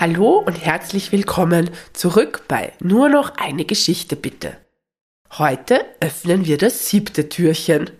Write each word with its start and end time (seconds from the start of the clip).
Hallo 0.00 0.38
und 0.38 0.64
herzlich 0.64 1.10
willkommen 1.10 1.70
zurück 1.92 2.44
bei 2.46 2.72
Nur 2.78 3.08
noch 3.08 3.36
eine 3.36 3.64
Geschichte 3.64 4.14
bitte. 4.14 4.56
Heute 5.38 5.84
öffnen 5.98 6.46
wir 6.46 6.56
das 6.56 6.88
siebte 6.88 7.28
Türchen. 7.28 7.90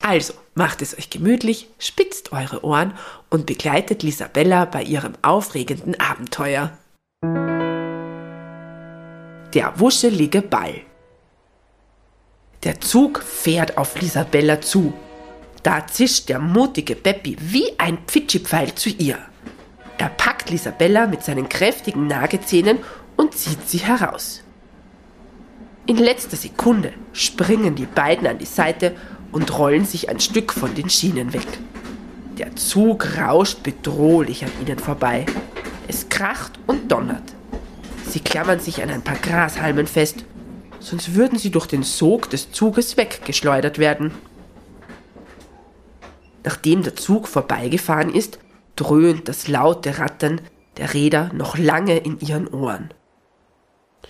Also 0.00 0.34
macht 0.54 0.82
es 0.82 0.96
euch 0.96 1.10
gemütlich, 1.10 1.66
spitzt 1.80 2.30
eure 2.30 2.62
Ohren 2.64 2.94
und 3.28 3.46
begleitet 3.46 4.04
Lisabella 4.04 4.66
bei 4.66 4.84
ihrem 4.84 5.14
aufregenden 5.22 5.98
Abenteuer. 5.98 6.78
Der 9.52 9.80
wuschelige 9.80 10.42
Ball. 10.42 10.82
Der 12.62 12.80
Zug 12.80 13.20
fährt 13.20 13.78
auf 13.78 14.00
Lisabella 14.00 14.60
zu. 14.60 14.94
Da 15.64 15.84
zischt 15.88 16.28
der 16.28 16.38
mutige 16.38 16.94
Beppi 16.94 17.36
wie 17.40 17.76
ein 17.80 17.98
Pfitschipfeil 18.06 18.76
zu 18.76 18.90
ihr. 18.90 19.18
Er 19.98 20.08
packt 20.08 20.50
Lisabella 20.50 21.06
mit 21.06 21.22
seinen 21.22 21.48
kräftigen 21.48 22.06
Nagezähnen 22.06 22.78
und 23.16 23.34
zieht 23.34 23.68
sie 23.68 23.78
heraus. 23.78 24.42
In 25.86 25.96
letzter 25.96 26.36
Sekunde 26.36 26.92
springen 27.12 27.74
die 27.74 27.86
beiden 27.86 28.26
an 28.26 28.38
die 28.38 28.46
Seite 28.46 28.94
und 29.32 29.58
rollen 29.58 29.84
sich 29.84 30.08
ein 30.08 30.20
Stück 30.20 30.52
von 30.52 30.74
den 30.74 30.88
Schienen 30.88 31.32
weg. 31.32 31.46
Der 32.38 32.54
Zug 32.54 33.18
rauscht 33.18 33.64
bedrohlich 33.64 34.44
an 34.44 34.52
ihnen 34.64 34.78
vorbei. 34.78 35.26
Es 35.88 36.08
kracht 36.08 36.52
und 36.66 36.92
donnert. 36.92 37.34
Sie 38.08 38.20
klammern 38.20 38.60
sich 38.60 38.82
an 38.82 38.90
ein 38.90 39.02
paar 39.02 39.16
Grashalmen 39.16 39.86
fest, 39.86 40.24
sonst 40.78 41.14
würden 41.14 41.38
sie 41.38 41.50
durch 41.50 41.66
den 41.66 41.82
Sog 41.82 42.30
des 42.30 42.52
Zuges 42.52 42.96
weggeschleudert 42.96 43.78
werden. 43.78 44.12
Nachdem 46.44 46.84
der 46.84 46.94
Zug 46.94 47.26
vorbeigefahren 47.26 48.14
ist, 48.14 48.38
dröhnt 48.78 49.28
das 49.28 49.48
laute 49.48 49.98
Rattern 49.98 50.40
der 50.76 50.94
Räder 50.94 51.30
noch 51.32 51.58
lange 51.58 51.98
in 51.98 52.20
ihren 52.20 52.46
Ohren. 52.48 52.94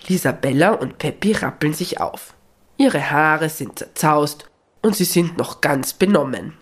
Lisabella 0.07 0.71
und 0.71 0.97
Peppi 0.99 1.33
rappeln 1.33 1.73
sich 1.73 1.99
auf. 1.99 2.35
Ihre 2.77 3.11
Haare 3.11 3.49
sind 3.49 3.79
zerzaust 3.79 4.49
und 4.81 4.95
sie 4.95 5.05
sind 5.05 5.37
noch 5.37 5.61
ganz 5.61 5.93
benommen. 5.93 6.57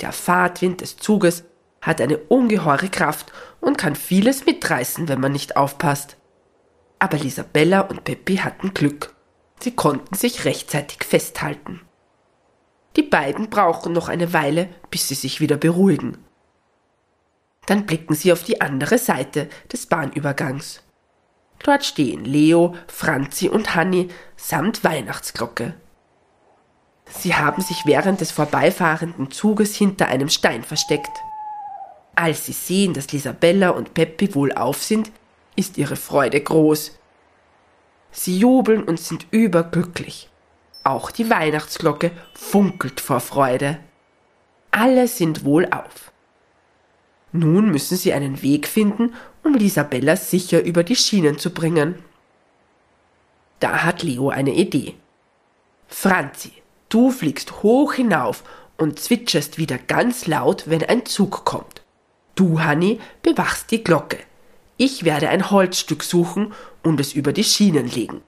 Der 0.00 0.12
Fahrtwind 0.12 0.80
des 0.80 0.96
Zuges 0.96 1.44
hat 1.80 2.00
eine 2.00 2.18
ungeheure 2.18 2.88
Kraft 2.88 3.32
und 3.60 3.78
kann 3.78 3.94
vieles 3.94 4.44
mitreißen, 4.44 5.08
wenn 5.08 5.20
man 5.20 5.32
nicht 5.32 5.56
aufpasst. 5.56 6.16
Aber 6.98 7.16
Lisabella 7.16 7.80
und 7.80 8.04
Peppi 8.04 8.36
hatten 8.36 8.74
Glück. 8.74 9.14
Sie 9.60 9.74
konnten 9.74 10.14
sich 10.14 10.44
rechtzeitig 10.44 11.04
festhalten. 11.04 11.80
Die 12.96 13.02
beiden 13.02 13.48
brauchen 13.48 13.92
noch 13.92 14.08
eine 14.08 14.32
Weile, 14.32 14.68
bis 14.90 15.08
sie 15.08 15.14
sich 15.14 15.40
wieder 15.40 15.56
beruhigen. 15.56 16.18
Dann 17.70 17.86
blicken 17.86 18.16
sie 18.16 18.32
auf 18.32 18.42
die 18.42 18.60
andere 18.60 18.98
Seite 18.98 19.48
des 19.72 19.86
Bahnübergangs. 19.86 20.82
Dort 21.62 21.84
stehen 21.84 22.24
Leo, 22.24 22.74
Franzi 22.88 23.48
und 23.48 23.76
Hanni 23.76 24.08
samt 24.36 24.82
Weihnachtsglocke. 24.82 25.74
Sie 27.08 27.36
haben 27.36 27.62
sich 27.62 27.86
während 27.86 28.20
des 28.20 28.32
vorbeifahrenden 28.32 29.30
Zuges 29.30 29.76
hinter 29.76 30.08
einem 30.08 30.30
Stein 30.30 30.64
versteckt. 30.64 31.16
Als 32.16 32.46
sie 32.46 32.54
sehen, 32.54 32.92
dass 32.92 33.12
Lisabella 33.12 33.70
und 33.70 33.94
Peppi 33.94 34.34
wohlauf 34.34 34.82
sind, 34.82 35.12
ist 35.54 35.78
ihre 35.78 35.94
Freude 35.94 36.40
groß. 36.40 36.98
Sie 38.10 38.36
jubeln 38.36 38.82
und 38.82 38.98
sind 38.98 39.28
überglücklich. 39.30 40.28
Auch 40.82 41.12
die 41.12 41.30
Weihnachtsglocke 41.30 42.10
funkelt 42.34 43.00
vor 43.00 43.20
Freude. 43.20 43.78
Alle 44.72 45.06
sind 45.06 45.44
wohlauf. 45.44 46.09
Nun 47.32 47.70
müssen 47.70 47.96
sie 47.96 48.12
einen 48.12 48.42
Weg 48.42 48.66
finden, 48.66 49.14
um 49.44 49.54
Lisabella 49.54 50.16
sicher 50.16 50.62
über 50.62 50.82
die 50.82 50.96
Schienen 50.96 51.38
zu 51.38 51.50
bringen. 51.50 51.96
Da 53.60 53.84
hat 53.84 54.02
Leo 54.02 54.30
eine 54.30 54.54
Idee. 54.54 54.94
Franzi, 55.86 56.52
du 56.88 57.10
fliegst 57.10 57.62
hoch 57.62 57.94
hinauf 57.94 58.42
und 58.78 58.98
zwitscherst 58.98 59.58
wieder 59.58 59.78
ganz 59.78 60.26
laut, 60.26 60.64
wenn 60.66 60.82
ein 60.82 61.04
Zug 61.04 61.44
kommt. 61.44 61.82
Du, 62.34 62.60
Hanni, 62.60 62.98
bewachst 63.22 63.70
die 63.70 63.84
Glocke. 63.84 64.18
Ich 64.76 65.04
werde 65.04 65.28
ein 65.28 65.50
Holzstück 65.50 66.02
suchen 66.02 66.54
und 66.82 66.98
es 67.00 67.12
über 67.12 67.34
die 67.34 67.44
Schienen 67.44 67.86
legen. 67.86 68.22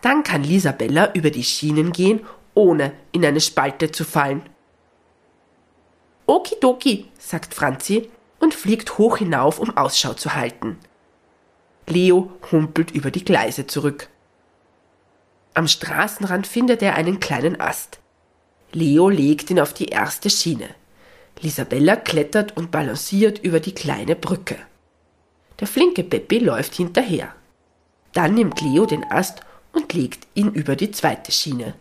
Dann 0.00 0.22
kann 0.22 0.44
Lisabella 0.44 1.12
über 1.14 1.30
die 1.30 1.42
Schienen 1.42 1.90
gehen, 1.92 2.20
ohne 2.54 2.92
in 3.10 3.24
eine 3.24 3.40
Spalte 3.40 3.90
zu 3.90 4.04
fallen. 4.04 4.42
Okidoki, 6.26 7.06
sagt 7.18 7.54
Franzi 7.54 8.10
und 8.40 8.54
fliegt 8.54 8.98
hoch 8.98 9.18
hinauf, 9.18 9.58
um 9.58 9.76
Ausschau 9.76 10.14
zu 10.14 10.34
halten. 10.34 10.78
Leo 11.86 12.32
humpelt 12.50 12.90
über 12.90 13.10
die 13.10 13.24
Gleise 13.24 13.66
zurück. 13.66 14.08
Am 15.54 15.68
Straßenrand 15.68 16.46
findet 16.46 16.82
er 16.82 16.96
einen 16.96 17.20
kleinen 17.20 17.60
Ast. 17.60 18.00
Leo 18.72 19.08
legt 19.08 19.50
ihn 19.50 19.60
auf 19.60 19.72
die 19.72 19.86
erste 19.86 20.28
Schiene. 20.28 20.68
Lisabella 21.40 21.96
klettert 21.96 22.56
und 22.56 22.70
balanciert 22.70 23.38
über 23.38 23.60
die 23.60 23.74
kleine 23.74 24.16
Brücke. 24.16 24.56
Der 25.60 25.66
flinke 25.66 26.02
Peppi 26.02 26.38
läuft 26.40 26.74
hinterher. 26.74 27.32
Dann 28.12 28.34
nimmt 28.34 28.60
Leo 28.60 28.84
den 28.84 29.04
Ast 29.10 29.40
und 29.72 29.92
legt 29.92 30.26
ihn 30.34 30.52
über 30.52 30.74
die 30.76 30.90
zweite 30.90 31.30
Schiene. 31.30 31.74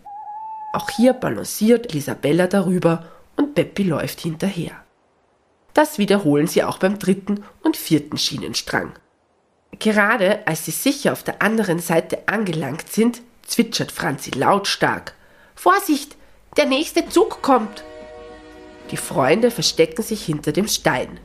Auch 0.73 0.89
hier 0.89 1.13
balanciert 1.13 1.94
Lisabella 1.94 2.47
darüber 2.47 3.06
und 3.35 3.56
Peppi 3.56 3.84
läuft 3.84 4.22
hinterher. 4.22 4.84
Das 5.73 5.97
wiederholen 5.97 6.47
sie 6.47 6.63
auch 6.63 6.78
beim 6.78 7.00
dritten 7.00 7.44
und 7.62 7.75
vierten 7.75 8.18
Schienenstrang. 8.18 8.94
Gerade 9.79 10.47
als 10.47 10.66
sie 10.66 10.72
sicher 10.72 11.12
auf 11.12 11.23
der 11.23 11.41
anderen 11.41 11.79
Seite 11.79 12.28
angelangt 12.28 12.90
sind, 12.90 13.22
zwitschert 13.44 13.91
Franzi 13.91 14.31
lautstark. 14.31 15.13
Vorsicht, 15.53 16.16
der 16.57 16.66
nächste 16.66 17.07
Zug 17.09 17.41
kommt! 17.41 17.84
Die 18.91 18.97
Freunde 18.97 19.51
verstecken 19.51 20.03
sich 20.03 20.24
hinter 20.24 20.51
dem 20.51 20.68
Stein. 20.68 21.19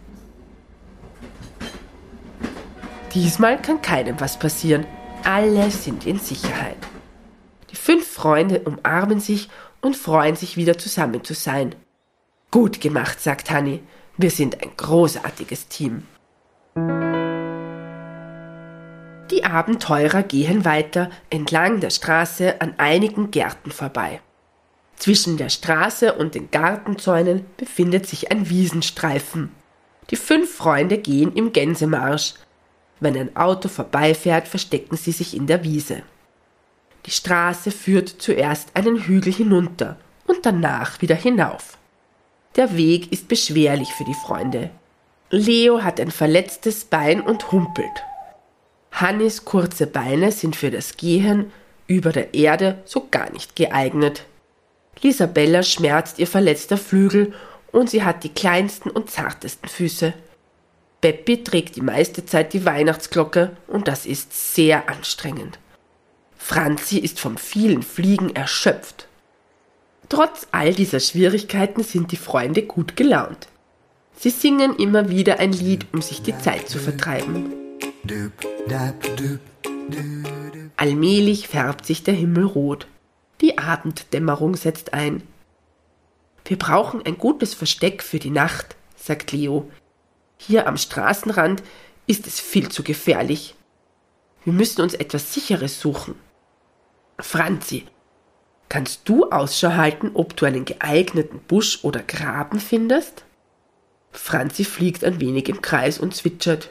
Diesmal 3.15 3.61
kann 3.61 3.83
keinem 3.83 4.19
was 4.21 4.39
passieren. 4.39 4.87
Alle 5.25 5.71
sind 5.71 6.07
in 6.07 6.19
Sicherheit. 6.19 6.79
Die 7.71 7.77
fünf 7.77 8.07
Freunde 8.07 8.61
umarmen 8.61 9.21
sich 9.21 9.49
und 9.81 9.97
freuen 9.97 10.37
sich 10.37 10.57
wieder 10.57 10.79
zusammen 10.79 11.23
zu 11.23 11.35
sein. 11.35 11.75
Gut 12.51 12.81
gemacht, 12.81 13.21
sagt 13.21 13.51
Hanni. 13.51 13.81
Wir 14.17 14.31
sind 14.31 14.61
ein 14.61 14.73
großartiges 14.77 15.69
Team. 15.69 16.03
Die 19.31 19.45
Abenteurer 19.45 20.25
gehen 20.25 20.65
weiter 20.65 21.11
entlang 21.31 21.79
der 21.79 21.91
Straße 21.91 22.61
an 22.61 22.75
einigen 22.79 23.31
Gärten 23.31 23.71
vorbei. 23.71 24.21
Zwischen 24.97 25.37
der 25.37 25.49
Straße 25.49 26.13
und 26.13 26.35
den 26.35 26.51
Gartenzäunen 26.51 27.47
befindet 27.57 28.07
sich 28.07 28.33
ein 28.33 28.51
Wiesenstreifen. 28.51 29.53
Die 30.11 30.17
fünf 30.17 30.53
Freunde 30.53 30.99
gehen 30.99 31.33
im 31.35 31.53
Gänsemarsch. 31.53 32.35
Wenn 32.99 33.17
ein 33.17 33.37
Auto 33.37 33.69
vorbeifährt, 33.69 34.49
verstecken 34.49 34.97
sie 34.97 35.13
sich 35.13 35.37
in 35.37 35.47
der 35.47 35.63
Wiese. 35.63 36.03
Die 37.07 37.13
Straße 37.13 37.71
führt 37.71 38.09
zuerst 38.09 38.77
einen 38.77 39.05
Hügel 39.05 39.33
hinunter 39.33 39.97
und 40.27 40.45
danach 40.45 41.01
wieder 41.01 41.15
hinauf. 41.15 41.79
Der 42.57 42.77
Weg 42.77 43.13
ist 43.13 43.29
beschwerlich 43.29 43.93
für 43.93 44.05
die 44.05 44.15
Freunde. 44.15 44.71
Leo 45.31 45.85
hat 45.85 46.01
ein 46.01 46.11
verletztes 46.11 46.85
Bein 46.85 47.21
und 47.21 47.53
humpelt. 47.53 48.05
Hannis 48.91 49.45
kurze 49.45 49.87
Beine 49.87 50.33
sind 50.33 50.57
für 50.57 50.73
das 50.73 50.97
Gehen 50.97 51.53
über 51.87 52.11
der 52.11 52.35
Erde 52.35 52.83
so 52.85 53.07
gar 53.09 53.31
nicht 53.31 53.55
geeignet. 53.55 54.25
Lisabella 55.01 55.63
schmerzt 55.63 56.19
ihr 56.19 56.27
verletzter 56.27 56.77
Flügel 56.77 57.33
und 57.71 57.89
sie 57.89 58.03
hat 58.03 58.25
die 58.25 58.29
kleinsten 58.35 58.91
und 58.91 59.11
zartesten 59.11 59.69
Füße. 59.69 60.13
Beppi 61.01 61.45
trägt 61.45 61.77
die 61.77 61.83
meiste 61.83 62.27
Zeit 62.27 62.53
die 62.53 62.65
Weihnachtsglocke 62.65 63.57
und 63.69 63.89
das 63.89 64.07
ist 64.07 64.55
sehr 64.55 64.89
anstrengend. 64.89 65.59
Franzi 66.37 66.99
ist 66.99 67.21
vom 67.21 67.37
vielen 67.37 67.83
Fliegen 67.83 68.35
erschöpft. 68.35 69.07
Trotz 70.11 70.49
all 70.51 70.75
dieser 70.75 70.99
Schwierigkeiten 70.99 71.85
sind 71.85 72.11
die 72.11 72.17
Freunde 72.17 72.65
gut 72.65 72.97
gelaunt. 72.97 73.47
Sie 74.17 74.31
singen 74.31 74.75
immer 74.75 75.09
wieder 75.09 75.39
ein 75.39 75.53
Lied, 75.53 75.87
um 75.93 76.03
sich 76.03 76.21
die 76.21 76.37
Zeit 76.37 76.69
zu 76.69 76.81
vertreiben. 76.81 77.55
Allmählich 80.77 81.47
färbt 81.47 81.87
sich 81.87 82.03
der 82.03 82.15
Himmel 82.15 82.45
rot. 82.45 82.89
Die 83.41 83.57
Abenddämmerung 83.57 84.57
setzt 84.57 84.93
ein. 84.93 85.23
Wir 86.45 86.59
brauchen 86.59 87.07
ein 87.07 87.17
gutes 87.17 87.55
Versteck 87.55 88.03
für 88.03 88.19
die 88.19 88.31
Nacht, 88.31 88.75
sagt 88.97 89.31
Leo. 89.31 89.71
Hier 90.39 90.67
am 90.67 90.77
Straßenrand 90.77 91.63
ist 92.09 92.27
es 92.27 92.41
viel 92.41 92.69
zu 92.69 92.83
gefährlich. 92.83 93.55
Wir 94.43 94.53
müssen 94.53 94.83
uns 94.83 94.95
etwas 94.95 95.33
Sicheres 95.33 95.81
suchen. 95.81 96.17
Franzi, 97.21 97.87
Kannst 98.71 99.09
du 99.09 99.29
Ausschau 99.31 99.73
halten, 99.73 100.13
ob 100.15 100.37
du 100.37 100.47
einen 100.47 100.65
geeigneten 100.65 101.41
Busch 101.41 101.81
oder 101.83 102.01
Graben 102.01 102.61
findest? 102.61 103.25
Franzi 104.13 104.65
fliegt 104.65 105.05
ein 105.05 105.21
wenig 105.21 105.49
im 105.49 105.61
Kreis 105.61 105.99
und 105.99 106.15
zwitschert. 106.15 106.71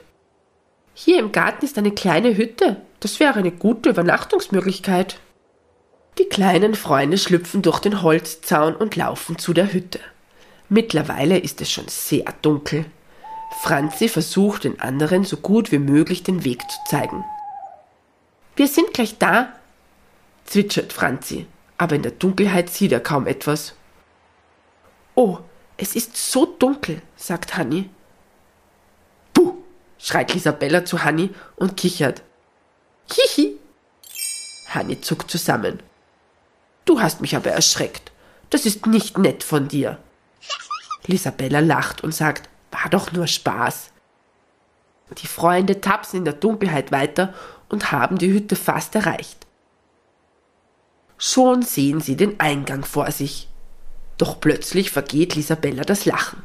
Hier 0.94 1.20
im 1.20 1.34
Garten 1.34 1.66
ist 1.66 1.78
eine 1.78 1.92
kleine 1.92 2.38
Hütte. 2.38 2.78
Das 3.02 3.20
wäre 3.20 3.36
eine 3.36 3.52
gute 3.52 3.90
Übernachtungsmöglichkeit. 3.90 5.20
Die 6.20 6.24
kleinen 6.24 6.74
Freunde 6.74 7.18
schlüpfen 7.18 7.62
durch 7.62 7.80
den 7.80 8.02
Holzzaun 8.02 8.78
und 8.78 8.96
laufen 8.96 9.38
zu 9.38 9.52
der 9.54 9.74
Hütte. 9.74 10.00
Mittlerweile 10.70 11.38
ist 11.38 11.60
es 11.60 11.70
schon 11.70 11.90
sehr 11.90 12.34
dunkel. 12.42 12.86
Franzi 13.62 14.08
versucht 14.08 14.64
den 14.64 14.80
anderen 14.80 15.26
so 15.26 15.36
gut 15.36 15.74
wie 15.74 15.80
möglich 15.80 16.24
den 16.24 16.46
Weg 16.46 16.62
zu 16.62 16.78
zeigen. 16.88 17.26
Wir 18.56 18.68
sind 18.68 18.94
gleich 18.94 19.18
da, 19.18 19.52
zwitschert 20.46 20.94
Franzi, 20.94 21.46
aber 21.80 21.96
in 21.96 22.04
der 22.04 22.12
Dunkelheit 22.12 22.70
sieht 22.70 22.92
er 22.92 23.00
kaum 23.00 23.26
etwas. 23.26 23.74
Oh, 25.16 25.40
es 25.78 25.96
ist 25.96 26.18
so 26.18 26.46
dunkel, 26.46 27.02
sagt 27.16 27.56
Hanni. 27.56 27.90
Puh, 29.34 29.56
schreit 29.98 30.36
Isabella 30.36 30.84
zu 30.84 31.04
Hanni 31.04 31.34
und 31.56 31.78
kichert. 31.78 32.22
Hihi. 33.12 33.58
Hanni 34.68 35.00
zuckt 35.00 35.32
zusammen. 35.32 35.82
Du 36.84 37.02
hast 37.02 37.22
mich 37.22 37.36
aber 37.38 37.52
erschreckt. 37.52 38.12
Das 38.50 38.66
ist 38.66 38.86
nicht 38.86 39.18
nett 39.18 39.42
von 39.42 39.70
dir. 39.70 40.00
Lisabella 41.06 41.62
lacht 41.62 42.04
und 42.04 42.14
sagt, 42.14 42.50
war 42.72 42.90
doch 42.90 43.14
nur 43.14 43.28
Spaß. 43.28 43.92
Die 45.18 45.28
Freunde 45.28 45.80
tapsen 45.80 46.20
in 46.20 46.26
der 46.26 46.34
Dunkelheit 46.34 46.92
weiter 46.92 47.34
und 47.70 47.94
haben 47.94 48.18
die 48.18 48.34
Hütte 48.34 48.58
fast 48.58 48.96
erreicht. 48.96 49.39
Schon 51.22 51.64
sehen 51.64 52.00
sie 52.00 52.16
den 52.16 52.40
Eingang 52.40 52.86
vor 52.86 53.12
sich. 53.12 53.50
Doch 54.18 54.40
plötzlich 54.40 54.90
vergeht 54.90 55.36
Lisabella 55.36 55.84
das 55.84 56.06
Lachen. 56.06 56.42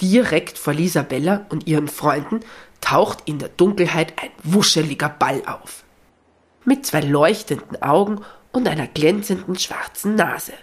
Direkt 0.00 0.58
vor 0.58 0.74
Lisabella 0.74 1.46
und 1.50 1.68
ihren 1.68 1.86
Freunden 1.86 2.40
taucht 2.80 3.22
in 3.26 3.38
der 3.38 3.48
Dunkelheit 3.48 4.20
ein 4.20 4.30
wuscheliger 4.42 5.08
Ball 5.08 5.40
auf. 5.46 5.84
Mit 6.64 6.84
zwei 6.84 7.00
leuchtenden 7.00 7.80
Augen 7.80 8.22
und 8.50 8.66
einer 8.66 8.88
glänzenden 8.88 9.56
schwarzen 9.56 10.16
Nase. 10.16 10.54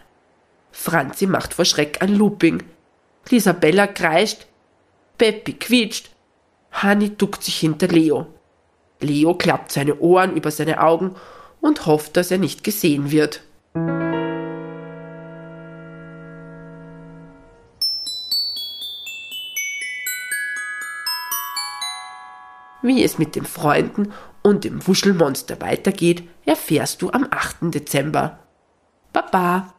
Franzi 0.73 1.25
macht 1.25 1.53
vor 1.53 1.63
Schreck 1.63 2.01
ein 2.01 2.13
Looping. 2.13 2.61
Lisabella 3.29 3.87
kreischt. 3.87 4.47
Peppi 5.17 5.53
quietscht. 5.53 6.09
Hanni 6.73 7.15
duckt 7.15 7.41
sich 7.41 7.57
hinter 7.57 7.87
Leo. 7.87 8.27
Leo 8.99 9.33
klappt 9.35 9.71
seine 9.71 9.99
Ohren 9.99 10.35
über 10.35 10.51
seine 10.51 10.81
Augen 10.81 11.15
und 11.63 11.85
hofft, 11.85 12.17
dass 12.17 12.29
er 12.29 12.37
nicht 12.37 12.63
gesehen 12.63 13.09
wird. 13.09 13.41
Wie 22.83 23.01
es 23.01 23.17
mit 23.17 23.37
den 23.37 23.45
Freunden 23.45 24.11
und 24.43 24.65
dem 24.65 24.85
Wuschelmonster 24.85 25.61
weitergeht, 25.61 26.27
erfährst 26.45 27.01
du 27.01 27.11
am 27.11 27.25
8. 27.31 27.73
Dezember. 27.73 28.39
Baba! 29.13 29.73